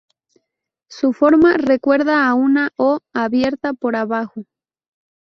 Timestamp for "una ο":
2.33-3.01